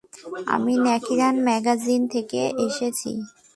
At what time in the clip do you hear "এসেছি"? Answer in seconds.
2.67-3.11